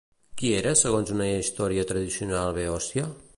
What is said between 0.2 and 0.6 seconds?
Qui